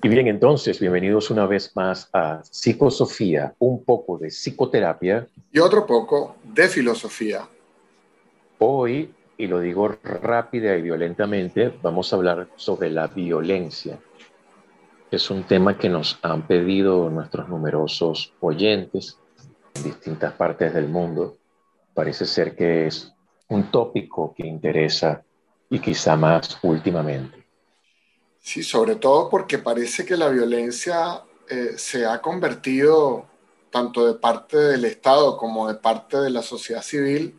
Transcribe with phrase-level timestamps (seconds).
[0.00, 5.26] Y bien, entonces, bienvenidos una vez más a Psicosofía, un poco de psicoterapia.
[5.50, 7.48] Y otro poco de filosofía.
[8.58, 13.98] Hoy, y lo digo rápida y violentamente, vamos a hablar sobre la violencia.
[15.10, 19.18] Es un tema que nos han pedido nuestros numerosos oyentes
[19.74, 21.38] en distintas partes del mundo.
[21.92, 23.12] Parece ser que es
[23.48, 25.24] un tópico que interesa
[25.68, 27.37] y quizá más últimamente.
[28.40, 33.26] Sí, sobre todo porque parece que la violencia eh, se ha convertido,
[33.70, 37.38] tanto de parte del Estado como de parte de la sociedad civil,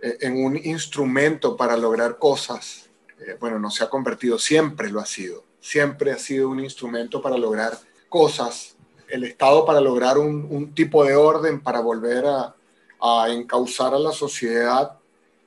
[0.00, 2.90] eh, en un instrumento para lograr cosas.
[3.20, 5.44] Eh, bueno, no se ha convertido, siempre lo ha sido.
[5.60, 8.76] Siempre ha sido un instrumento para lograr cosas.
[9.08, 12.54] El Estado para lograr un, tipo de orden, para volver a,
[13.00, 14.98] a encauzar a la sociedad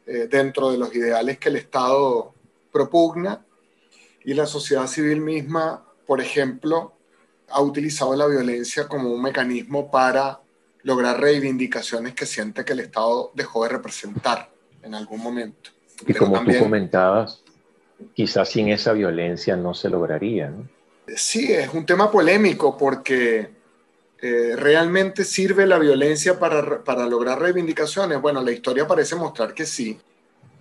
[0.06, 2.34] dentro de los ideales que el Estado
[2.72, 3.46] propugna
[4.28, 6.92] y la sociedad civil misma, por ejemplo,
[7.48, 10.42] ha utilizado la violencia como un mecanismo para
[10.84, 14.50] lograr reivindicaciones que siente que el Estado dejó de representar
[14.84, 15.70] en algún momento.
[16.06, 17.42] Y como tú comentabas,
[18.14, 20.50] quizás sin esa violencia no se lograría.
[20.50, 20.68] ¿no?
[21.16, 23.50] Sí, es un tema polémico porque
[24.22, 28.20] eh, realmente sirve la violencia para, para, lograr reivindicaciones.
[28.20, 29.98] Bueno, la historia parece mostrar que sí.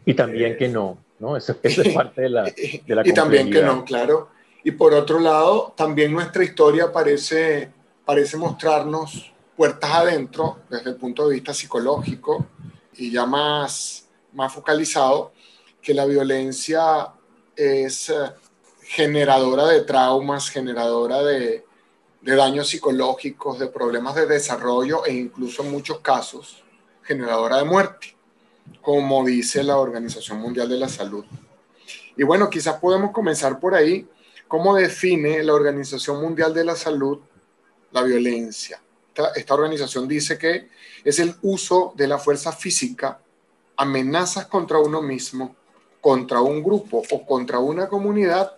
[0.05, 1.05] Y también eh, que no.
[1.19, 1.37] ¿No?
[1.37, 4.31] Esa, es parte de la, de Y también que no, claro.
[4.65, 7.71] Y por otro lado, también nuestra historia parece,
[8.05, 12.47] parece mostrarnos puertas adentro desde el punto de vista psicológico
[12.95, 15.33] y ya más, más focalizado,
[15.81, 17.13] que la violencia
[17.55, 18.15] es eh,
[18.83, 21.65] generadora de traumas, generadora de,
[22.21, 26.63] de daños psicológicos, de problemas de desarrollo e incluso en muchos casos
[27.03, 28.16] generadora de muerte
[28.87, 31.25] como dice la Organización Mundial de la Salud.
[32.17, 34.09] Y bueno, quizás podemos comenzar por ahí.
[34.47, 37.19] ¿Cómo define la Organización Mundial de la Salud
[37.91, 38.81] la violencia?
[39.35, 40.69] Esta, organización dice que
[41.03, 43.19] es el uso de la fuerza física,
[43.77, 45.57] amenazas contra uno mismo,
[46.01, 48.57] contra un grupo o contra una comunidad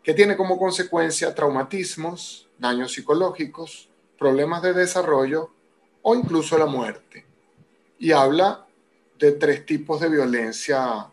[0.00, 5.50] que tiene como consecuencia traumatismos, daños psicológicos, problemas de desarrollo
[6.02, 7.26] o incluso la muerte.
[7.98, 8.65] Y habla
[9.18, 11.06] de tres tipos de violencia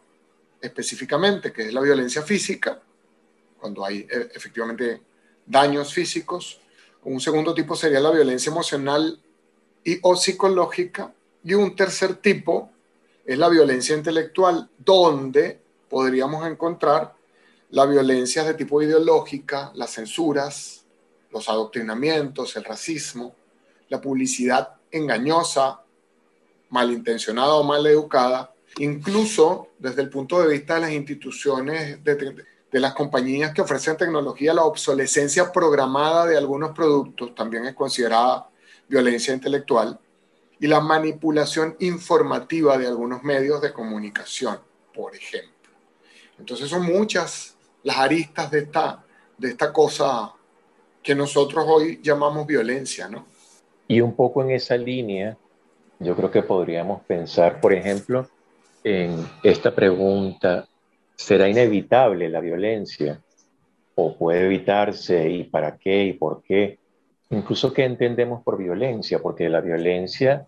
[0.62, 2.82] específicamente, que es la violencia física,
[3.60, 5.02] cuando hay eh, efectivamente
[5.46, 6.60] daños físicos.
[7.04, 9.20] Un segundo tipo sería la violencia emocional
[9.84, 11.14] y o psicológica.
[11.44, 12.72] Y un tercer tipo
[13.26, 15.60] es la violencia intelectual, donde
[15.90, 17.14] podríamos encontrar
[17.72, 20.86] la violencia de tipo ideológica, las censuras,
[21.32, 23.36] los adoctrinamientos, el racismo,
[23.90, 25.83] la publicidad engañosa,
[26.74, 32.96] malintencionada o mal educada, incluso desde el punto de vista de las instituciones, de, las
[32.96, 38.50] compañías que ofrecen tecnología, la obsolescencia programada de algunos productos también es considerada
[38.90, 40.00] violencia intelectual,
[40.60, 44.58] y la manipulación informativa de algunos medios de comunicación,
[44.96, 45.72] por ejemplo.
[46.40, 49.06] Entonces son muchas las aristas de esta,
[49.38, 50.34] de esta cosa
[51.04, 53.28] que nosotros hoy llamamos violencia, ¿no?
[53.88, 55.38] Y un poco en esa línea,
[56.00, 58.28] yo creo que podríamos pensar, por ejemplo,
[58.84, 60.68] en esta pregunta,
[61.16, 63.22] ¿será inevitable la violencia?
[63.96, 65.30] ¿O puede evitarse?
[65.30, 66.06] ¿Y para qué?
[66.06, 66.80] ¿Y por qué?
[67.30, 70.46] Incluso qué entendemos por violencia, porque la violencia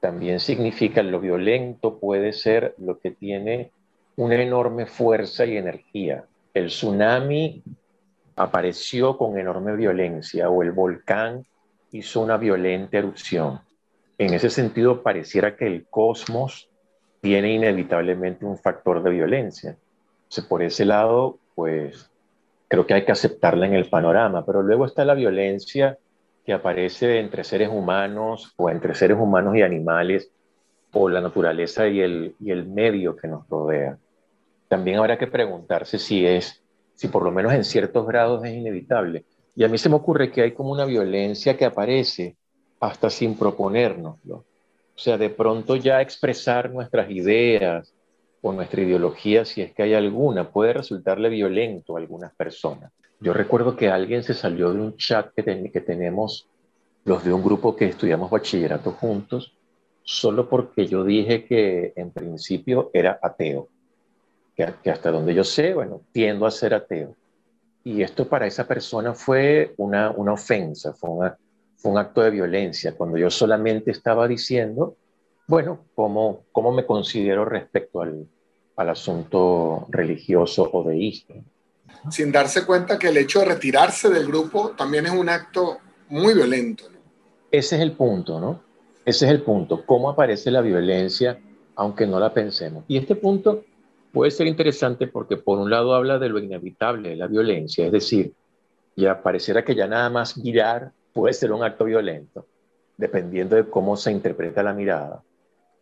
[0.00, 3.70] también significa lo violento puede ser lo que tiene
[4.16, 6.24] una enorme fuerza y energía.
[6.52, 7.62] El tsunami
[8.36, 11.44] apareció con enorme violencia o el volcán
[11.92, 13.60] hizo una violenta erupción
[14.20, 16.68] en ese sentido pareciera que el cosmos
[17.22, 19.78] tiene inevitablemente un factor de violencia.
[20.24, 22.10] Entonces, por ese lado, pues
[22.68, 25.96] creo que hay que aceptarla en el panorama, pero luego está la violencia
[26.44, 30.30] que aparece entre seres humanos o entre seres humanos y animales
[30.92, 33.96] o la naturaleza y el medio que nos rodea.
[34.68, 36.62] También habrá que preguntarse si es,
[36.94, 39.24] si por lo menos en ciertos grados es inevitable.
[39.56, 42.36] Y a mí se me ocurre que hay como una violencia que aparece
[42.80, 44.36] hasta sin proponérnoslo.
[44.36, 47.92] O sea, de pronto ya expresar nuestras ideas
[48.42, 52.90] o nuestra ideología, si es que hay alguna, puede resultarle violento a algunas personas.
[53.20, 56.48] Yo recuerdo que alguien se salió de un chat que, que tenemos
[57.04, 59.54] los de un grupo que estudiamos bachillerato juntos,
[60.02, 63.68] solo porque yo dije que en principio era ateo,
[64.56, 67.14] que, hasta donde yo sé, bueno, tiendo a ser ateo.
[67.84, 71.38] Y esto para esa persona fue una, una ofensa, fue una,
[71.80, 74.96] fue un acto de violencia, cuando yo solamente estaba diciendo,
[75.46, 78.26] bueno, cómo, cómo me considero respecto al,
[78.76, 81.34] al asunto religioso o deísta.
[82.10, 85.78] sin darse cuenta que el hecho de retirarse del grupo también es un acto
[86.08, 86.84] muy violento.
[87.50, 88.60] Ese es el punto, ¿no?
[89.04, 89.84] Ese es el punto.
[89.84, 91.38] ¿Cómo aparece la violencia
[91.76, 92.84] aunque no la pensemos?
[92.88, 93.64] Y este punto
[94.12, 97.92] puede ser interesante porque por un lado habla de lo inevitable de la violencia, es
[97.92, 98.32] decir,
[98.96, 102.46] ya pareciera que ya nada más mirar puede ser un acto violento,
[102.96, 105.22] dependiendo de cómo se interpreta la mirada.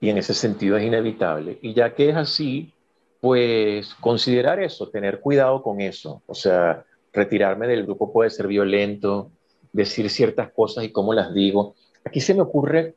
[0.00, 1.58] Y en ese sentido es inevitable.
[1.62, 2.72] Y ya que es así,
[3.20, 6.22] pues considerar eso, tener cuidado con eso.
[6.26, 9.30] O sea, retirarme del grupo puede ser violento,
[9.72, 11.75] decir ciertas cosas y cómo las digo.
[12.04, 12.94] Aquí se me ocurre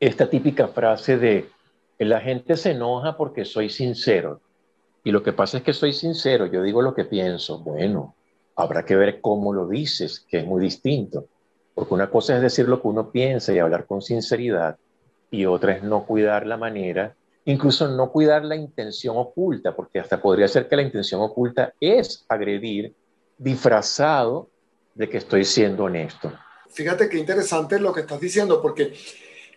[0.00, 1.48] esta típica frase de
[1.98, 4.40] la gente se enoja porque soy sincero.
[5.04, 7.58] Y lo que pasa es que soy sincero, yo digo lo que pienso.
[7.58, 8.14] Bueno,
[8.58, 11.26] habrá que ver cómo lo dices, que es muy distinto.
[11.74, 14.76] Porque una cosa es decir lo que uno piensa y hablar con sinceridad,
[15.30, 17.14] y otra es no cuidar la manera,
[17.44, 22.24] incluso no cuidar la intención oculta, porque hasta podría ser que la intención oculta es
[22.28, 22.92] agredir
[23.38, 24.48] disfrazado
[24.92, 26.32] de que estoy siendo honesto.
[26.68, 28.96] Fíjate qué interesante lo que estás diciendo, porque eh,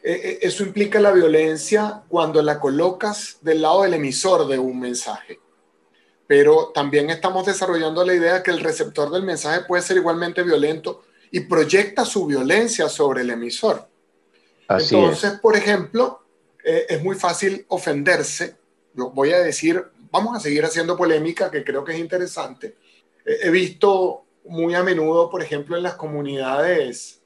[0.03, 5.39] eh, eso implica la violencia cuando la colocas del lado del emisor de un mensaje.
[6.31, 11.03] Pero también estamos desarrollando la idea que el receptor del mensaje puede ser igualmente violento
[11.29, 13.85] y proyecta su violencia sobre el emisor.
[14.65, 16.23] Así Entonces, por ejemplo,
[16.63, 18.55] eh, es muy fácil ofenderse.
[18.93, 22.77] Yo voy a decir, vamos a seguir haciendo polémica, que creo que es interesante.
[23.25, 27.19] he visto muy a menudo, por ejemplo, en las comunidades,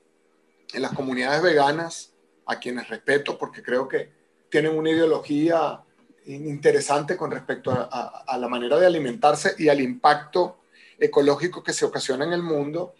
[0.74, 2.12] en las comunidades veganas,
[2.48, 4.10] a quienes respeto porque creo que
[4.50, 5.85] tienen una ideología
[6.26, 10.58] interesante con respecto a, la manera de alimentarse y al impacto
[10.98, 12.96] ecológico que se ocasiona en el mundo,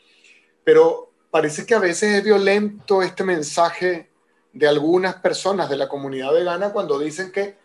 [0.64, 4.10] pero parece que a veces es violento este mensaje
[4.54, 7.58] de algunas personas de la comunidad vegana cuando dicen que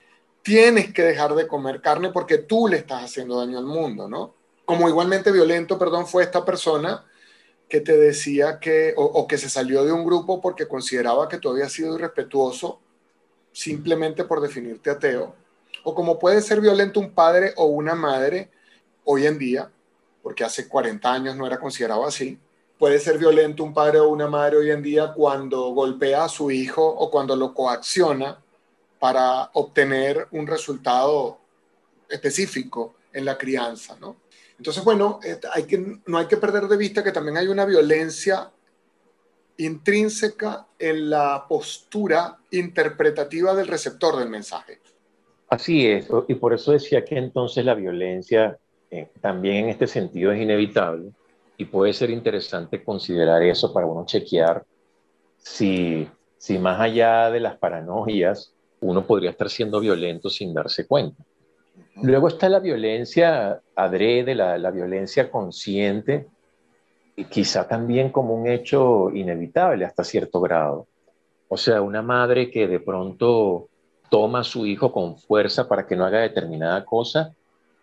[0.43, 4.35] tienes que dejar de comer carne porque tú le estás haciendo daño al mundo, ¿no?
[4.65, 7.05] Como igualmente violento, perdón, fue esta persona
[7.69, 11.51] que te decía que, o, que se salió de un grupo porque consideraba que tú
[11.51, 12.81] habías sido irrespetuoso
[13.53, 15.35] simplemente por definirte ateo,
[15.85, 18.51] o como puede ser violento un padre o una madre
[19.05, 19.71] hoy en día,
[20.23, 22.39] porque hace 40 años no era considerado así,
[22.79, 26.51] puede ser violento un padre o una madre hoy en día cuando golpea a su
[26.51, 28.43] hijo o cuando lo coacciona
[28.99, 31.39] para obtener un resultado
[32.09, 34.17] específico en la crianza, ¿no?
[34.57, 37.65] Entonces, bueno, eh, hay que, no hay que perder de vista que también hay una
[37.65, 38.51] violencia
[39.57, 44.81] intrínseca en la postura interpretativa del receptor del mensaje.
[45.51, 48.57] Así es, y por eso decía que entonces la violencia
[48.89, 51.11] eh, también en este sentido es inevitable
[51.57, 54.65] y puede ser interesante considerar eso para uno chequear
[55.39, 56.09] si,
[56.39, 61.23] si más allá de las paranoias uno podría estar siendo violento sin darse cuenta.
[61.97, 66.29] Luego está la violencia adrede, la, la violencia consciente,
[67.17, 70.87] y quizá también como un hecho inevitable hasta cierto grado.
[71.49, 73.69] O sea, una madre que de pronto
[74.11, 77.35] toma a su hijo con fuerza para que no haga determinada cosa,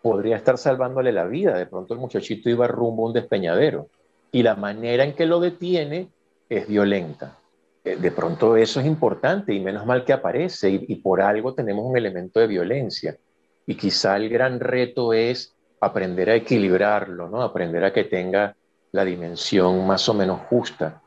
[0.01, 1.57] podría estar salvándole la vida.
[1.57, 3.87] De pronto el muchachito iba rumbo a un despeñadero
[4.31, 6.09] y la manera en que lo detiene
[6.49, 7.37] es violenta.
[7.83, 11.85] Eh, de pronto eso es importante y menos mal que aparece y por algo tenemos
[11.85, 13.17] un elemento de violencia.
[13.65, 17.41] Y quizá el gran reto es aprender a equilibrarlo, ¿no?
[17.41, 18.55] Aprender a que tenga
[18.91, 21.01] la dimensión más o menos justa.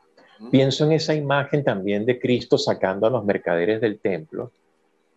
[0.49, 4.51] Pienso en esa imagen también de Cristo sacando a los mercaderes del templo,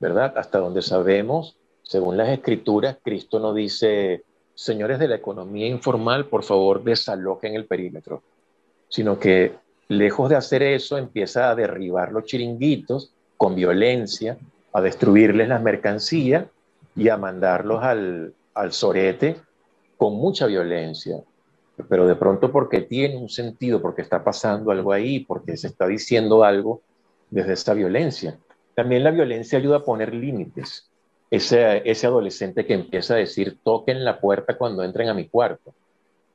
[0.05, 0.35] ¿verdad?
[0.37, 4.23] Hasta donde sabemos, según las escrituras, Cristo no dice,
[4.55, 8.23] señores de la economía informal, por favor desalojen el perímetro,
[8.91, 9.55] sino que
[9.89, 14.37] lejos de hacer eso empieza a derribar los chiringuitos con violencia,
[14.75, 16.45] a destruirles las mercancías
[16.95, 19.37] y a mandarlos al, al sorete
[19.97, 21.17] con mucha violencia.
[21.89, 25.87] Pero de pronto porque tiene un sentido, porque está pasando algo ahí, porque se está
[25.87, 26.83] diciendo algo
[27.31, 28.39] desde esa violencia.
[28.75, 30.91] También la violencia ayuda a poner límites.
[31.31, 35.75] Ese, adolescente que empieza a decir, toquen la puerta cuando entren a mi cuarto.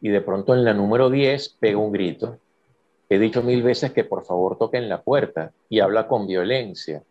[0.01, 2.38] Y de pronto en la número 10 pega un grito.
[3.10, 7.01] He dicho mil veces que por favor toquen la puerta y habla con violencia.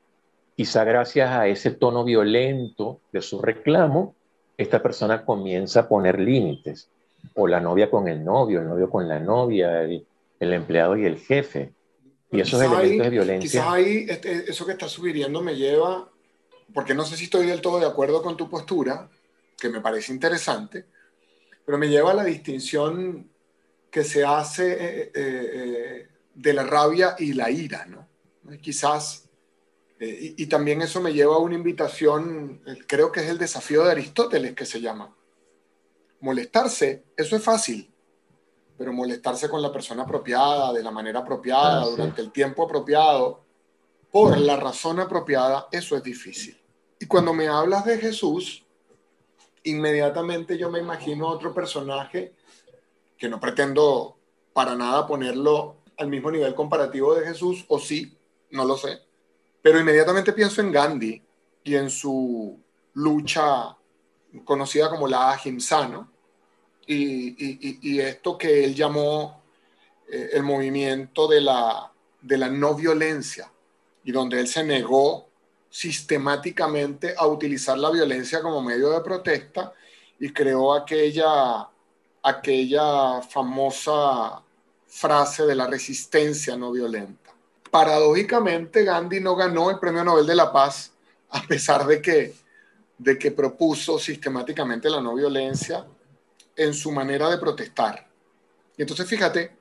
[0.56, 4.14] Quizá gracias a ese tono violento de su reclamo,
[4.56, 6.90] esta persona comienza a poner límites.
[7.34, 10.04] O la novia con el novio, el novio con la novia, el,
[10.40, 11.72] empleado y el jefe.
[12.30, 13.50] Y esos elementos de violencia.
[13.50, 16.10] Quizás ahí este, eso que estás sugiriendo me lleva,
[16.74, 19.08] porque no sé si estoy del todo de acuerdo con tu postura,
[19.58, 20.86] que me parece interesante,
[21.64, 23.30] pero me lleva a la distinción
[23.90, 28.06] que se hace eh, eh, eh, de la rabia y la ira, ¿no?
[28.60, 29.28] Quizás
[30.00, 33.90] eh, y, también eso me lleva a una invitación, creo que es el desafío de
[33.90, 35.14] Aristóteles que se llama.
[36.20, 37.90] molestarse, eso es fácil,
[38.78, 43.42] pero molestarse con la persona apropiada, de la manera apropiada, ah, durante el tiempo apropiado,
[44.12, 46.56] por la razón apropiada, eso es difícil.
[47.00, 48.64] Y cuando me hablas de Jesús,
[49.64, 52.34] inmediatamente yo me imagino otro personaje
[53.18, 54.16] que no pretendo
[54.52, 58.16] para nada ponerlo al mismo nivel comparativo de Jesús, o sí,
[58.50, 59.00] no lo sé,
[59.60, 61.22] pero inmediatamente pienso en Gandhi
[61.64, 62.58] y en su
[62.94, 63.76] lucha
[64.44, 66.17] conocida como la ahimsa, ¿no?
[66.88, 69.42] Y, esto que él llamó
[70.10, 71.92] eh, el movimiento de la,
[72.22, 73.50] de la no violencia,
[74.04, 75.28] y donde él se negó
[75.68, 79.72] sistemáticamente a utilizar la violencia como medio de protesta
[80.18, 81.68] y creó aquella,
[82.22, 84.42] aquella famosa
[84.86, 87.30] frase de la resistencia no violenta.
[87.70, 90.92] Paradójicamente, Gandhi no ganó el Premio Nobel de la Paz
[91.28, 92.34] a pesar de que,
[92.96, 95.84] de que propuso sistemáticamente la no violencia
[96.58, 98.06] en su manera de protestar.
[98.76, 99.52] Y entonces fíjate,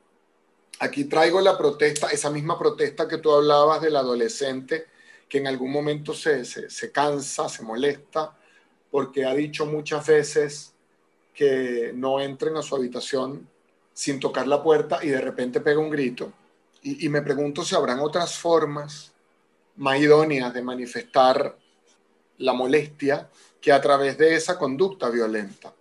[0.80, 4.88] aquí traigo la protesta, esa misma protesta que tú hablabas del adolescente
[5.30, 8.36] que en algún momento se, se, cansa, se molesta,
[8.90, 10.74] porque ha dicho muchas veces
[11.34, 13.48] que no entren a su habitación
[13.94, 16.32] sin tocar la puerta y de repente pega un grito.
[16.82, 19.12] Y, y me pregunto si habrán otras formas
[19.76, 21.58] más idóneas de manifestar
[22.38, 25.74] la molestia que a través de esa conducta violenta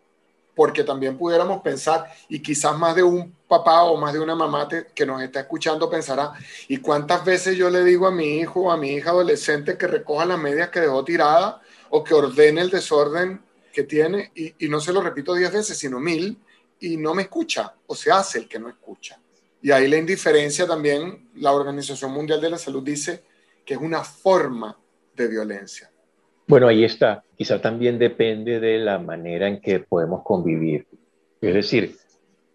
[0.57, 4.67] porque también pudiéramos pensar, y quizás más de un papá o más de una mamá
[4.95, 6.33] que nos está escuchando pensará,
[6.67, 9.87] ¿y cuántas veces yo le digo a mi hijo o a mi hija adolescente que
[9.87, 11.61] recoja las medias que dejó tirada
[11.91, 14.33] o que ordene el desorden que tiene?
[14.35, 16.41] Y, y no se lo repito diez veces, sino mil,
[16.81, 19.21] y no me escucha, o se hace el que no escucha.
[19.61, 23.25] Y ahí la indiferencia también, la Organización Mundial de la Salud dice
[23.63, 24.79] que es una forma
[25.15, 25.91] de violencia.
[26.49, 27.25] Bueno, ahí está.
[27.37, 30.87] Quizá también depende de la manera en que podemos convivir.
[31.41, 31.97] Es decir,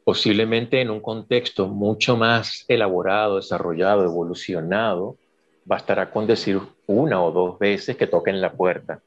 [0.05, 5.17] posiblemente en un contexto mucho más elaborado, desarrollado, evolucionado,
[5.65, 9.01] bastará con decir una o dos veces que toquen la puerta.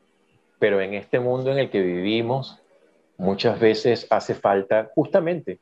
[0.58, 2.58] Pero en este mundo en el que vivimos,
[3.16, 5.58] muchas veces hace falta justamente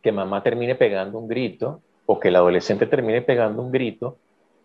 [0.00, 4.16] que mamá termine pegando un grito o que el adolescente termine pegando un grito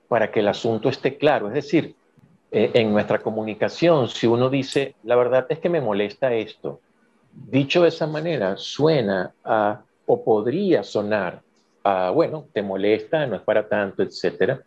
[0.08, 1.48] para que el asunto esté claro.
[1.48, 1.96] Es decir,
[2.56, 6.80] eh, en nuestra comunicación, si uno dice, la verdad es que me molesta esto,
[7.34, 11.42] dicho de esa manera, suena a, o podría sonar
[11.84, 14.62] a, bueno, te molesta, no es para tanto, etcétera.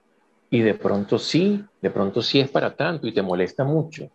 [0.50, 4.11] Y de pronto sí, de pronto sí es para tanto y te molesta mucho.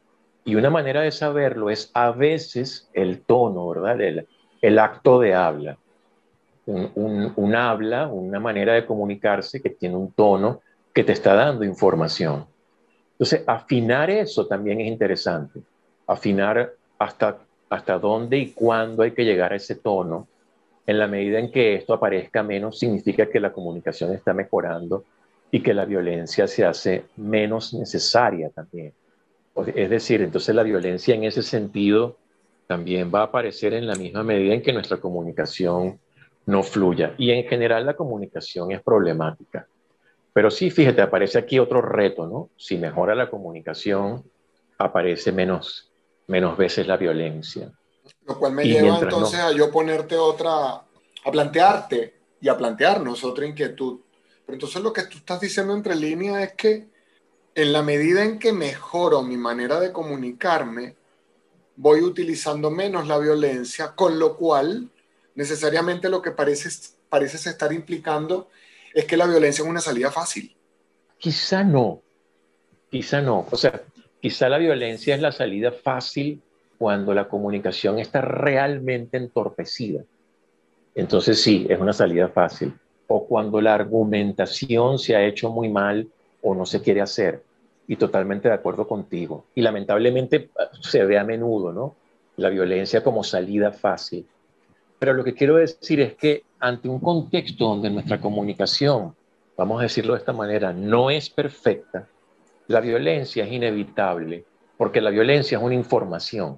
[0.45, 3.99] Y una manera de saberlo es a veces el tono, ¿verdad?
[4.01, 4.27] El,
[4.61, 5.77] el acto de habla.
[6.67, 10.61] Un, un, un habla, una manera de comunicarse que tiene un tono
[10.93, 12.45] que te está dando información.
[13.13, 15.61] Entonces, afinar eso también es interesante.
[16.07, 17.37] Afinar hasta,
[17.69, 20.27] hasta dónde y cuándo hay que llegar a ese tono.
[20.85, 25.05] En la medida en que esto aparezca menos, significa que la comunicación está mejorando
[25.51, 28.91] y que la violencia se hace menos necesaria también.
[29.75, 32.17] Es decir, entonces la violencia en ese sentido
[32.67, 35.99] también va a aparecer en la misma medida en que nuestra comunicación
[36.45, 37.13] no fluya.
[37.17, 39.67] Y en general la comunicación es problemática.
[40.33, 42.49] Pero sí, fíjate, aparece aquí otro reto, ¿no?
[42.57, 44.23] Si mejora la comunicación,
[44.79, 45.91] aparece menos,
[46.27, 47.71] menos veces la violencia.
[48.25, 53.45] Lo cual me lleva entonces a yo ponerte otra, a plantearte y a plantearnos otra
[53.45, 53.99] inquietud.
[54.45, 56.87] Pero entonces lo que tú estás diciendo entre líneas es que
[57.55, 60.95] en la medida en que mejoro mi manera de comunicarme,
[61.75, 64.89] voy utilizando menos la violencia, con lo cual
[65.35, 66.69] necesariamente lo que parece,
[67.09, 68.49] parece estar implicando
[68.93, 70.55] es que la violencia es una salida fácil.
[71.17, 72.01] Quizá no,
[72.89, 73.47] quizá no.
[73.49, 73.81] O sea,
[74.21, 76.41] quizá la violencia es la salida fácil
[76.77, 80.03] cuando la comunicación está realmente entorpecida.
[80.95, 82.73] Entonces sí, es una salida fácil.
[83.07, 86.07] O cuando la argumentación se ha hecho muy mal
[86.41, 87.41] o no se quiere hacer.
[87.87, 89.45] Y totalmente de acuerdo contigo.
[89.55, 90.49] Y lamentablemente
[90.81, 91.95] se ve a menudo, ¿no?
[92.37, 94.25] La violencia como salida fácil.
[95.03, 99.13] Pero lo que quiero decir es que ante un contexto donde nuestra comunicación,
[99.57, 102.07] vamos a decirlo de esta manera, no es perfecta,
[102.67, 104.45] la violencia es inevitable,
[104.77, 106.57] porque la violencia es una información.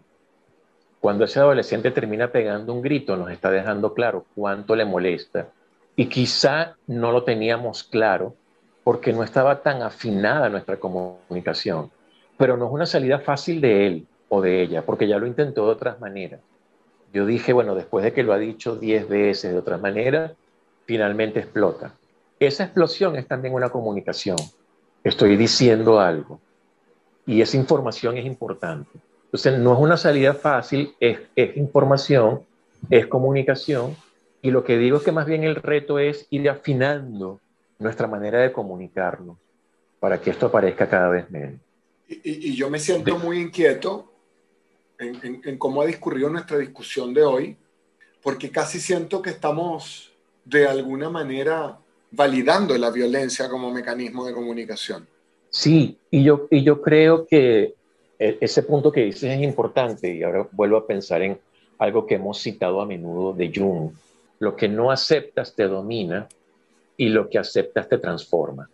[0.99, 5.47] Cuando ese adolescente termina pegando un grito, nos está dejando claro cuánto le molesta.
[5.95, 8.35] Y quizá no lo teníamos claro
[8.83, 11.89] porque no estaba tan afinada nuestra comunicación.
[12.37, 15.65] Pero no es una salida fácil de él o de ella, porque ya lo intentó
[15.65, 16.41] de otras maneras.
[17.15, 20.33] Yo dije, bueno, después de que lo ha dicho diez veces de otra manera,
[20.85, 21.95] finalmente explota.
[22.39, 24.37] Esa explosión es también una comunicación.
[25.03, 26.39] Estoy diciendo algo.
[27.25, 28.99] Y esa información es importante.
[29.25, 32.41] Entonces, no es una salida fácil, es, es información
[32.89, 33.95] es comunicación
[34.41, 37.39] y lo que digo es que más bien el reto es ir afinando
[37.79, 39.37] nuestra manera de comunicarnos
[39.99, 41.59] para que esto aparezca cada vez menos.
[42.07, 44.11] Y, yo me siento muy inquieto
[44.99, 47.57] en, cómo ha discurrido nuestra discusión de hoy,
[48.21, 50.11] porque casi siento que estamos
[50.43, 51.77] de alguna manera
[52.11, 55.07] validando la violencia como mecanismo de comunicación.
[55.49, 57.75] Sí, y yo, y yo creo que
[58.19, 61.39] e, ese punto que dices es importante y ahora vuelvo a pensar en
[61.77, 63.91] algo que hemos citado a menudo de Jung.
[64.39, 66.27] Lo que no aceptas te domina
[66.97, 68.69] y lo que aceptas te transforma.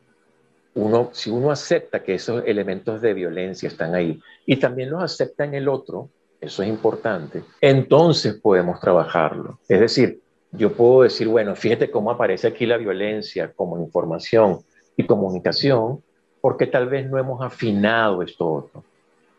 [0.73, 5.43] Uno, si uno acepta que esos elementos de violencia están ahí y también los acepta
[5.43, 6.09] en el otro,
[6.39, 9.59] eso es importante, entonces podemos trabajarlo.
[9.67, 14.59] Es decir, yo puedo decir, bueno, fíjate cómo aparece aquí la violencia como información
[14.97, 16.01] y comunicación,
[16.41, 18.83] porque tal vez no hemos afinado esto otro.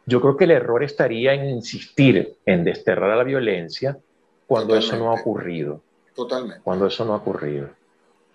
[0.06, 3.98] Yo creo que el error estaría en insistir en desterrar a la violencia
[4.46, 5.82] cuando eso no ha ocurrido.
[6.14, 6.62] Totalmente.
[6.62, 7.68] Cuando eso no ha ocurrido.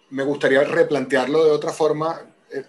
[0.09, 2.21] Me gustaría replantearlo de otra forma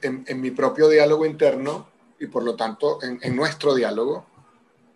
[0.02, 4.26] en, mi propio diálogo interno y por lo tanto en, en, nuestro diálogo,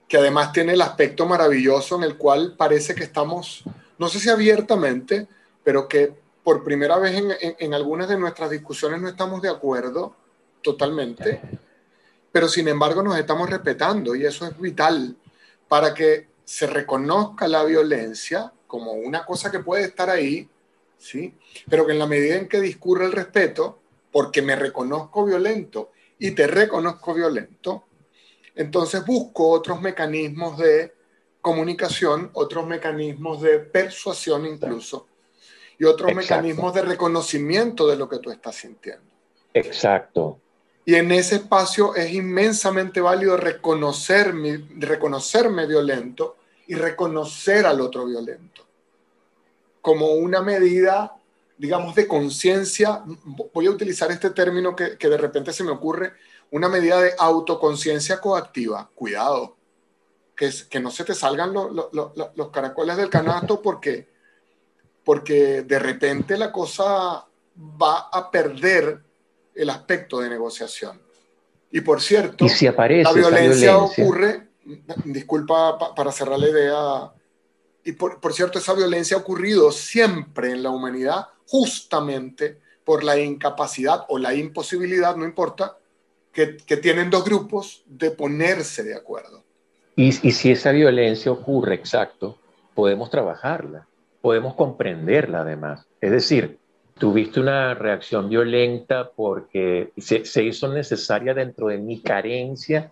[0.09, 3.65] que además tiene el aspecto maravilloso en el cual parece que estamos,
[3.99, 5.29] no sé si abiertamente,
[5.63, 10.15] pero que por primera vez en, en algunas de nuestras discusiones no estamos de acuerdo
[10.63, 11.41] totalmente,
[12.31, 15.17] pero sin embargo nos estamos respetando y eso es vital
[15.69, 20.49] para que se reconozca la violencia como una cosa que puede estar ahí,
[20.99, 21.35] ¿sí?
[21.69, 23.82] pero que en la medida en que discurre el respeto,
[24.13, 27.85] porque me reconozco violento y te reconozco violento,
[28.55, 30.95] entonces busco otros mecanismos de
[31.41, 35.09] comunicación, otros mecanismos de persuasión incluso,
[35.79, 39.11] y otros mecanismos de reconocimiento de lo que tú estás sintiendo.
[39.53, 40.39] Exacto.
[40.85, 48.63] Y en ese espacio es inmensamente válido reconocerme, reconocerme violento y reconocer al otro violento
[49.83, 51.17] como una medida
[51.63, 53.05] digamos, de conciencia,
[53.55, 56.13] voy a utilizar este término que, de repente se me ocurre,
[56.51, 58.91] una medida de autoconciencia coactiva.
[58.97, 59.57] Cuidado,
[60.35, 64.09] que, que no se te salgan los caracoles del canasto porque,
[65.05, 69.01] porque de repente la cosa va a perder
[69.55, 71.01] el aspecto de negociación.
[71.71, 74.49] Y por cierto, si aparece la violencia, ocurre,
[75.05, 77.13] disculpa para cerrar la idea,
[77.85, 83.19] y por, por, cierto, esa violencia ha ocurrido siempre en la humanidad justamente por la
[83.19, 85.77] incapacidad o la imposibilidad, no importa,
[86.33, 89.45] que, tienen dos grupos de ponerse de acuerdo.
[89.95, 92.39] Y, y, si esa violencia ocurre, exacto,
[92.75, 93.87] podemos trabajarla,
[94.21, 95.87] podemos comprenderla además.
[96.01, 96.59] Es decir,
[96.99, 102.91] tuviste una reacción violenta porque se, se hizo necesaria dentro de mi carencia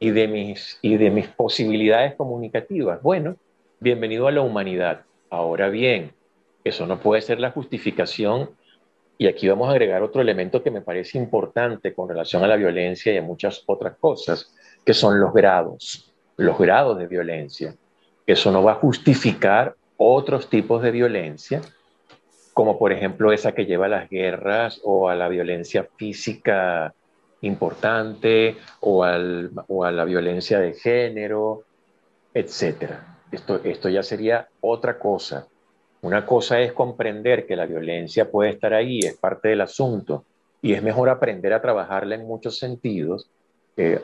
[0.00, 3.02] y de, mis, y de mis posibilidades comunicativas.
[3.02, 3.36] Bueno,
[3.78, 5.02] bienvenido a la humanidad.
[5.28, 6.12] Ahora bien,
[6.64, 8.50] eso no puede ser la justificación.
[9.18, 12.56] Y aquí vamos a agregar otro elemento que me parece importante con relación a la
[12.56, 17.74] violencia y a muchas otras cosas, que son los grados, los grados de violencia.
[18.26, 21.60] Eso no va a justificar otros tipos de violencia,
[22.54, 26.94] como por ejemplo esa que lleva a las guerras o a la violencia física
[27.42, 29.04] importante o,
[29.68, 31.64] o a la violencia de género,
[32.34, 32.92] etc.
[33.32, 35.46] Esto, esto ya sería otra cosa.
[36.02, 40.24] Una cosa es comprender que la violencia puede estar ahí, es parte del asunto,
[40.62, 43.28] y es mejor aprender a trabajarla en muchos sentidos,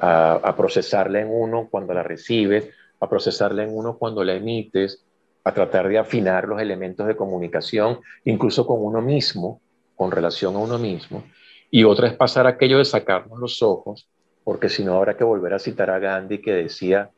[0.01, 2.69] a, procesarla en uno cuando la recibes,
[3.01, 5.05] a procesarla en uno cuando la emites,
[5.45, 9.61] a tratar de afinar los elementos de comunicación, incluso con uno mismo,
[9.95, 11.25] con relación a uno mismo.
[11.71, 14.07] Y otra es pasar aquello de sacarnos los ojos,
[14.45, 17.11] porque si no habrá que volver a citar a Gandhi que decía,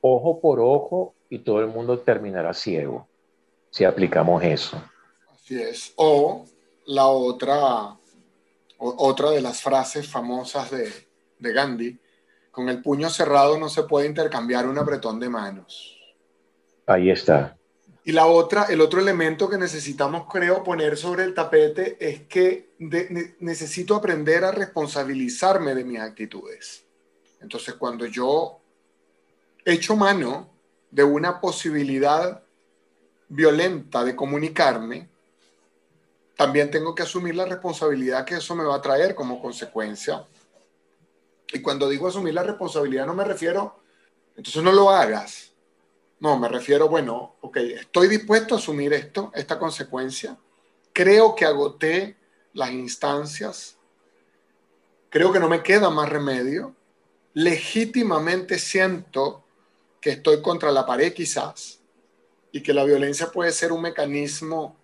[0.00, 3.08] ojo por ojo y todo el mundo terminará ciego
[3.76, 4.82] si aplicamos eso.
[5.34, 5.92] Así es.
[5.96, 6.46] O
[6.86, 7.94] la otra,
[8.78, 10.90] otra de las frases famosas de,
[11.38, 12.00] de Gandhi,
[12.50, 15.94] con el puño cerrado no se puede intercambiar un apretón de manos.
[16.86, 17.58] Ahí está.
[18.02, 22.70] Y la otra, el otro elemento que necesitamos, creo, poner sobre el tapete es que
[23.40, 26.86] necesito aprender a responsabilizarme de mis actitudes.
[27.42, 28.58] Entonces, cuando yo
[29.66, 30.48] echo mano
[30.90, 32.45] de una posibilidad
[33.28, 35.08] violenta de comunicarme,
[36.36, 40.26] también tengo que asumir la responsabilidad que eso me va a traer como consecuencia.
[41.52, 43.80] Y cuando digo asumir la responsabilidad no me refiero,
[44.36, 45.52] entonces no lo hagas.
[46.18, 50.36] No, me refiero, bueno, ok, estoy dispuesto a asumir esto, esta consecuencia.
[50.92, 52.16] Creo que agoté
[52.52, 53.76] las instancias.
[55.10, 56.74] Creo que no me queda más remedio.
[57.34, 59.44] Legítimamente siento
[60.00, 61.80] que estoy contra la pared quizás
[62.52, 64.76] y que la violencia puede ser un mecanismo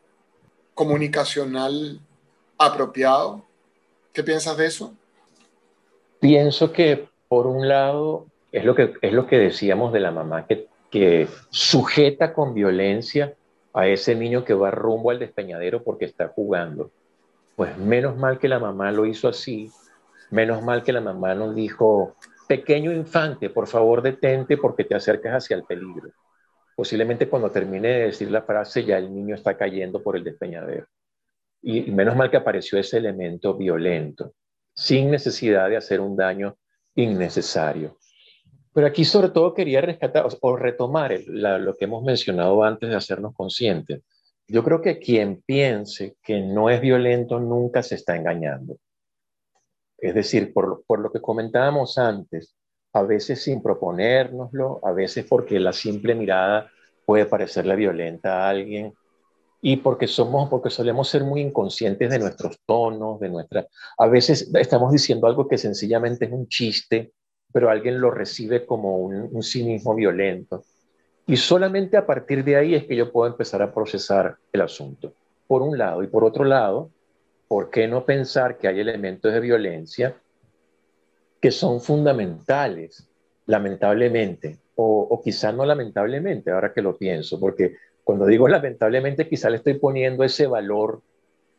[0.74, 2.00] comunicacional
[2.58, 3.44] apropiado.
[4.12, 4.94] ¿Qué piensas de eso?
[6.20, 10.46] Pienso que, por un lado, es lo que, es lo que decíamos de la mamá
[10.46, 13.34] que, que sujeta con violencia
[13.72, 16.90] a ese niño que va rumbo al despeñadero porque está jugando.
[17.56, 19.70] Pues menos mal que la mamá lo hizo así,
[20.30, 25.44] menos mal que la mamá nos dijo, pequeño infante, por favor detente porque te acercas
[25.44, 26.10] hacia el peligro.
[26.74, 30.86] Posiblemente cuando termine de decir la frase ya el niño está cayendo por el despeñadero.
[31.60, 34.34] Y, menos mal que apareció ese elemento violento,
[34.74, 36.56] sin necesidad de hacer un daño
[36.94, 37.98] innecesario.
[38.72, 43.34] Pero aquí sobre todo quería rescatar o, retomar lo que hemos mencionado antes de hacernos
[43.34, 44.02] conscientes.
[44.48, 48.76] Yo creo que quien piense que no es violento nunca se está engañando.
[49.98, 52.56] Es decir, por, lo que comentábamos antes,
[52.92, 56.70] a veces sin proponérnoslo, a veces porque la simple mirada
[57.04, 58.94] puede parecerle violenta a alguien
[59.60, 64.50] y porque somos, porque solemos ser muy inconscientes de nuestros tonos, de nuestra, a veces
[64.54, 67.12] estamos diciendo algo que sencillamente es un chiste,
[67.52, 70.64] pero alguien lo recibe como un, un cinismo violento.
[71.26, 75.14] Y solamente a partir de ahí es que yo puedo empezar a procesar el asunto,
[75.46, 76.02] por un lado.
[76.02, 76.90] Y por otro lado,
[77.46, 80.16] ¿por qué no pensar que hay elementos de violencia
[81.42, 83.06] que son fundamentales,
[83.46, 89.50] lamentablemente, o, o quizá no lamentablemente, ahora que lo pienso, porque cuando digo lamentablemente quizá
[89.50, 91.02] le estoy poniendo ese valor,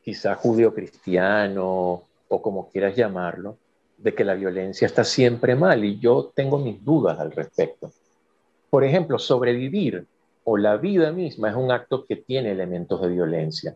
[0.02, 3.58] quizá judío-cristiano o como quieras llamarlo,
[3.98, 7.92] de que la violencia está siempre mal y yo tengo mis dudas al respecto.
[8.70, 10.06] Por ejemplo, sobrevivir
[10.46, 13.76] o la vida misma es un acto que tiene elementos de violencia.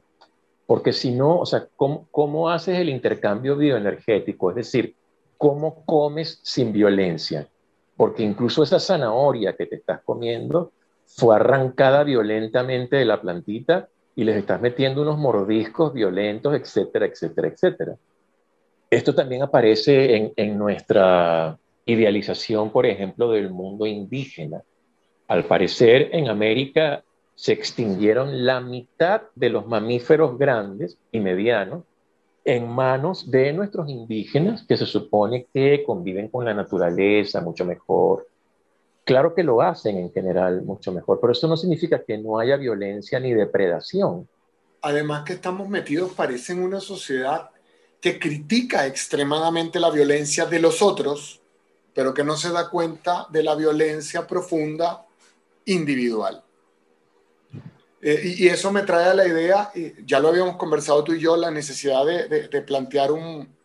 [0.65, 4.49] Porque si no, o sea, ¿cómo, ¿cómo, haces el intercambio bioenergético?
[4.49, 4.95] Es decir,
[5.37, 7.47] cómo comes sin violencia,
[7.95, 10.71] porque incluso esa zanahoria que te estás comiendo
[11.05, 17.47] fue arrancada violentamente de la plantita y les estás metiendo unos mordiscos violentos, etcétera, etcétera,
[17.47, 17.95] etcétera.
[18.89, 24.61] Esto también aparece en, en nuestra idealización, por ejemplo, del mundo indígena.
[25.27, 27.03] Al parecer, en América
[27.35, 31.83] se extinguieron la mitad de los mamíferos grandes y medianos
[32.47, 38.25] en manos de nuestros indígenas, que se supone que conviven con la naturaleza mucho mejor.
[39.03, 42.55] Claro que lo hacen en general mucho mejor, pero eso no significa que no haya
[42.55, 44.29] violencia ni depredación.
[44.81, 47.49] Además que estamos metidos, parece, en una sociedad
[47.99, 51.41] que critica extremadamente la violencia de los otros,
[51.93, 55.05] pero que no se da cuenta de la violencia profunda
[55.65, 56.41] individual.
[58.01, 59.71] Eh, y, eso me trae a la idea,
[60.05, 63.55] ya lo habíamos conversado tú y yo, la necesidad de, plantear un,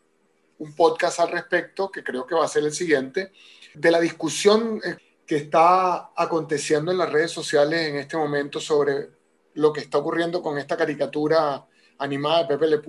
[0.76, 3.32] podcast al respecto, que creo que va a ser el siguiente,
[3.74, 9.10] de la discusión eh, que está aconteciendo en las redes sociales en este momento sobre
[9.54, 11.66] lo que está ocurriendo con esta caricatura
[11.98, 12.80] animada de Pepe Le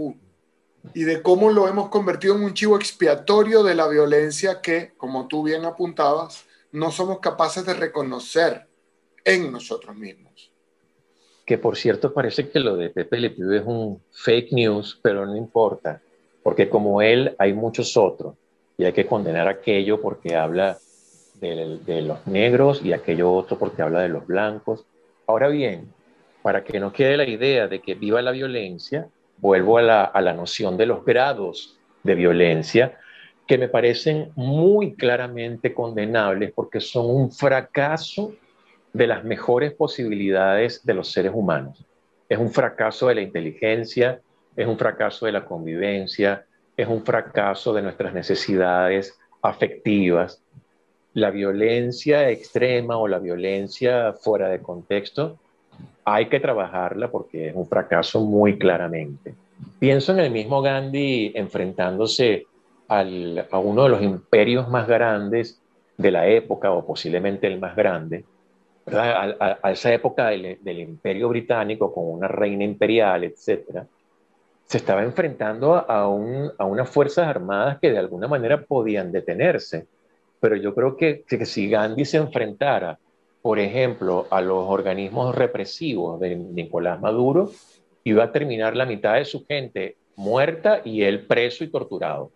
[0.93, 5.27] y de cómo lo hemos convertido en un chivo expiatorio de la violencia que, como
[5.27, 8.67] tú bien apuntabas, no somos capaces de reconocer
[9.25, 10.32] en nosotros mismos
[11.45, 15.25] que por cierto parece que lo de Pepe Le Pew es un fake news, pero
[15.25, 16.01] no importa,
[16.41, 18.35] porque como él hay muchos otros
[18.77, 20.77] y hay que condenar aquello porque habla
[21.39, 24.85] de, los negros y aquello otro porque habla de los blancos.
[25.27, 25.91] Ahora bien,
[26.41, 30.21] para que no quede la idea de que viva la violencia, vuelvo a la, a
[30.21, 32.97] la noción de los grados de violencia
[33.45, 38.33] que me parecen muy claramente condenables porque son un fracaso
[38.93, 41.83] de las mejores posibilidades de los seres humanos.
[42.29, 44.21] Es un fracaso de la inteligencia,
[44.55, 46.45] es un fracaso de la convivencia,
[46.77, 50.41] es un fracaso de nuestras necesidades afectivas.
[51.13, 55.37] La violencia extrema o la violencia fuera de contexto
[56.05, 59.33] hay que trabajarla porque es un fracaso muy claramente.
[59.79, 62.45] Pienso en el mismo Gandhi enfrentándose
[62.87, 63.03] a
[63.59, 65.59] uno de los imperios más grandes
[65.97, 68.25] de la época, o posiblemente el más grande,
[68.91, 73.83] a, esa época del, imperio británico con una reina imperial, etc.,
[74.65, 79.85] se estaba enfrentando a, unas fuerzas armadas que de alguna manera podían detenerse.
[80.39, 82.97] Pero yo creo que, si Gandhi se enfrentara,
[83.41, 87.51] por ejemplo, a los organismos represivos de Nicolás Maduro,
[88.03, 92.31] iba a terminar la mitad de su gente muerta y él preso y torturado.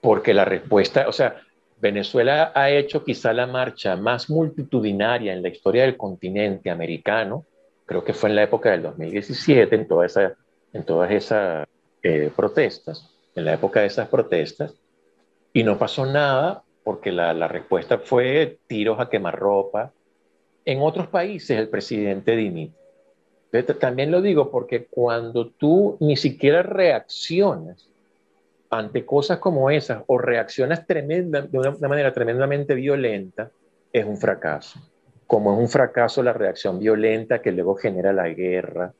[0.00, 1.42] Porque la respuesta, o sea,
[1.82, 7.44] Venezuela ha hecho quizá la marcha más multitudinaria en la historia del continente americano,
[7.86, 10.36] creo que fue en la época del 2017, en, toda esa,
[10.72, 11.66] en todas esas
[12.04, 14.76] eh, protestas, en la época de esas protestas,
[15.52, 19.92] y no pasó nada porque la, respuesta fue tiros a quemarropa,
[20.64, 22.76] En otros países el presidente dimite.
[23.80, 27.91] También lo digo porque cuando tú ni siquiera reaccionas
[28.72, 33.50] ante cosas como esas o reaccionas tremenda, de una, manera tremendamente violenta,
[33.92, 34.80] es un fracaso.
[35.26, 38.94] Como es un fracaso la reacción violenta que luego genera la guerra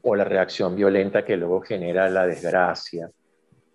[0.00, 3.10] o la reacción violenta que luego genera la desgracia.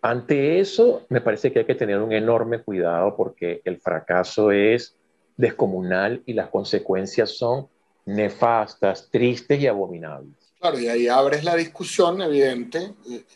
[0.02, 4.98] Ante eso, me parece que hay que tener un enorme cuidado porque el fracaso es
[5.38, 7.68] descomunal y las consecuencias son
[8.08, 10.34] nefastas, tristes y abominables.
[10.60, 12.96] Claro, y ahí abres la discusión evidente,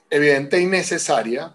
[0.10, 1.54] evidente y necesaria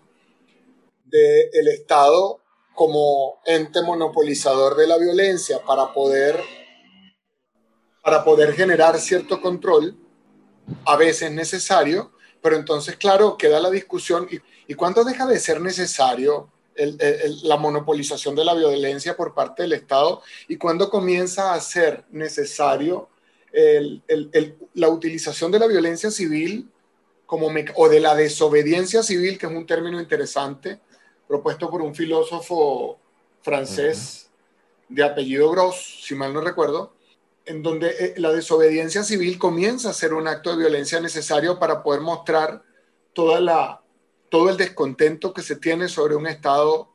[1.12, 2.40] del Estado
[2.74, 6.40] como ente monopolizador de la violencia para poder,
[8.02, 9.96] para poder generar cierto control,
[10.86, 14.40] a veces necesario, pero entonces, claro, queda la discusión, ¿y,
[14.72, 16.50] y cuándo deja de ser necesario
[17.42, 23.10] la monopolización de la violencia por parte del Estado y cuándo comienza a ser necesario
[24.72, 26.70] la utilización de la violencia civil
[27.26, 30.80] como o de la desobediencia civil, que es un término interesante,
[31.32, 32.98] propuesto por un filósofo
[33.40, 34.30] francés
[34.90, 36.92] de apellido Gross, si mal no recuerdo,
[37.46, 41.82] en donde eh, la desobediencia civil comienza a ser un acto de violencia necesario para
[41.82, 42.62] poder mostrar
[43.14, 43.80] toda la,
[44.28, 46.90] todo el descontento que se tiene sobre un Estado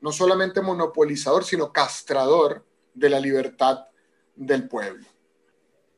[0.00, 3.88] no solamente monopolizador, sino castrador de la libertad
[4.34, 5.04] del pueblo.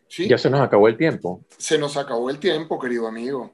[0.08, 0.28] ¿Sí?
[0.28, 1.44] Ya se nos acabó el tiempo.
[1.58, 3.52] Se nos acabó el tiempo, querido amigo.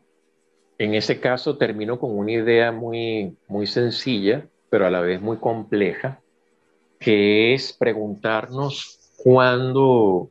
[0.80, 5.36] En ese caso termino con una idea muy, muy sencilla, pero a la vez muy
[5.36, 6.22] compleja,
[6.98, 10.30] que es preguntarnos cuándo,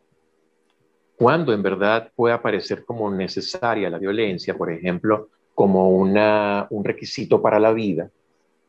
[1.16, 7.44] cuándo en verdad puede aparecer como necesaria la violencia, por ejemplo, como una, un requisito
[7.44, 8.10] para la vida,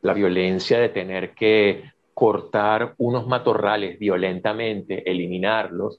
[0.03, 5.99] la violencia de tener que cortar unos matorrales violentamente, eliminarlos,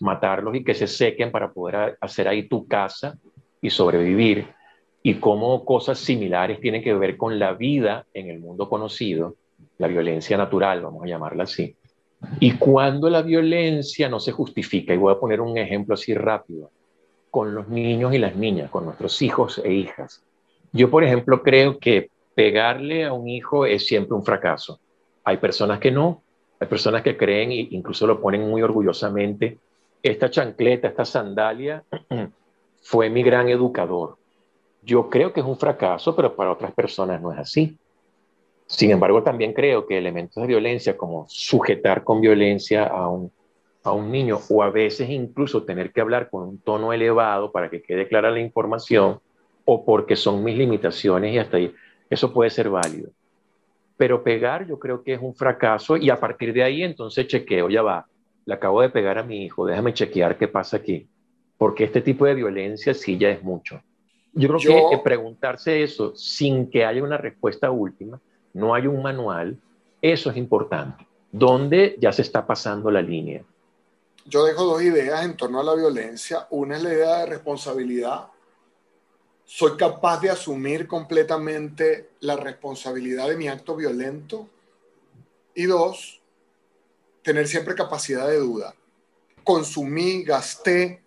[0.00, 3.16] matarlos y que se sequen para poder hacer ahí tu casa
[3.60, 4.48] y sobrevivir
[5.02, 9.36] y cómo cosas similares tienen que ver con la vida en el mundo conocido,
[9.78, 11.74] la violencia natural, vamos a llamarla así.
[12.38, 16.70] Y cuando la violencia no se justifica, y voy a poner un ejemplo así rápido,
[17.30, 20.22] con los niños y las niñas, con nuestros hijos e hijas.
[20.72, 24.78] Yo, por ejemplo, creo que pegarle a un hijo es siempre un fracaso.
[25.24, 26.22] Hay personas que no,
[26.60, 29.58] hay personas que creen e incluso lo ponen muy orgullosamente.
[30.02, 31.82] Esta chancleta, esta sandalia
[32.82, 34.16] fue mi gran educador
[34.82, 37.78] yo creo que es un fracaso, pero para otras personas no es así.
[38.66, 43.30] Sin embargo, también creo que elementos de violencia como sujetar con violencia a un,
[43.84, 47.70] a un niño o a veces incluso tener que hablar con un tono elevado para
[47.70, 49.20] que quede clara la información
[49.64, 51.72] o porque son mis limitaciones y hasta ahí,
[52.10, 53.10] eso puede ser válido.
[53.96, 57.68] Pero pegar yo creo que es un fracaso y a partir de ahí entonces chequeo,
[57.68, 58.06] ya va,
[58.44, 61.06] le acabo de pegar a mi hijo, déjame chequear qué pasa aquí,
[61.56, 63.80] porque este tipo de violencia sí ya es mucho.
[64.34, 68.20] Yo creo que preguntarse eso sin que haya una respuesta última,
[68.54, 69.58] no hay un manual,
[70.00, 71.06] eso es importante.
[71.30, 73.42] ¿Dónde ya se está pasando la línea?
[74.24, 76.46] Yo dejo dos ideas en torno a la violencia.
[76.50, 78.28] Una es la idea de responsabilidad.
[79.44, 84.48] ¿Soy capaz de asumir completamente la responsabilidad de mi acto violento?
[85.54, 86.20] Y dos,
[87.22, 88.74] tener siempre capacidad de duda.
[89.44, 91.01] Consumí, gasté,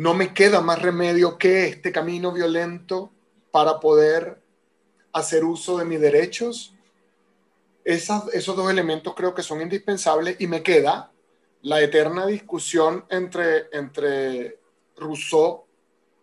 [0.00, 3.12] no me queda más remedio que este camino violento
[3.50, 4.40] para poder
[5.12, 6.74] hacer uso de mis derechos.
[7.84, 11.12] esos dos elementos creo que son indispensables y me queda
[11.60, 14.58] la eterna discusión entre, entre
[14.96, 15.66] Rousseau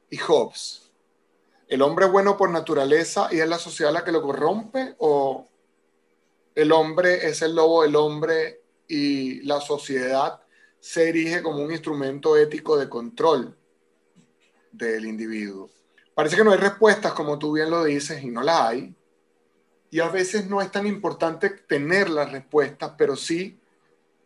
[0.10, 0.90] y Hobbes.
[1.68, 4.96] ¿El hombre es bueno por naturaleza y es la sociedad la que lo corrompe?
[4.98, 5.46] ¿O
[6.56, 10.42] el hombre es el lobo del hombre y la sociedad
[10.80, 13.57] se erige como un instrumento ético de control
[14.78, 15.70] del individuo.
[16.14, 18.96] Parece que no hay respuestas, como tú bien lo dices, y no las hay.
[19.90, 23.60] Y a veces no es tan importante tener las respuestas, pero sí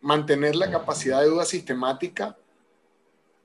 [0.00, 2.36] mantener la capacidad de duda sistemática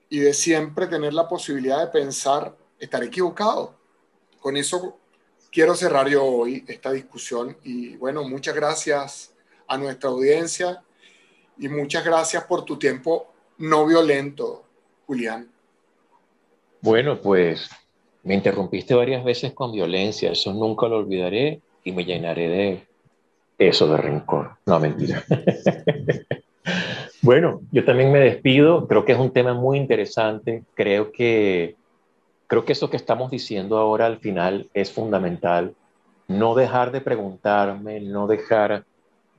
[0.10, 3.76] y de siempre tener la posibilidad de pensar, estar equivocado.
[4.40, 4.98] Con eso
[5.52, 9.34] quiero cerrar yo hoy esta discusión y bueno, muchas gracias
[9.68, 10.84] a nuestra audiencia
[11.58, 14.64] y muchas gracias por tu tiempo no violento,
[15.06, 15.52] Julián.
[16.88, 17.70] Bueno, pues
[18.24, 22.88] me interrumpiste varias veces con violencia, eso nunca lo olvidaré y me llenaré de
[23.58, 24.52] eso de rencor.
[24.66, 25.22] No, mentira.
[27.22, 31.76] bueno, yo también me despido, creo que es un tema muy interesante, creo que
[32.48, 35.76] creo que eso que estamos diciendo ahora al final es fundamental,
[36.30, 38.86] no dejar de preguntarme, no dejar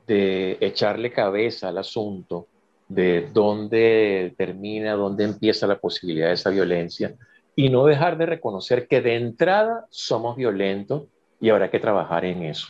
[0.07, 2.47] de echarle cabeza al asunto
[2.89, 7.15] de dónde termina, dónde empieza la posibilidad de esa violencia
[7.59, 11.09] y no dejar de reconocer que de entrada somos violentos
[11.41, 12.69] y habrá que trabajar en eso.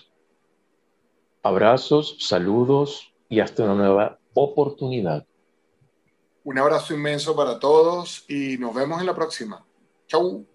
[1.43, 5.27] Abrazos, saludos y hasta una nueva oportunidad.
[6.43, 9.63] Un abrazo inmenso para todos y nos vemos en la próxima.
[10.07, 10.47] Chau.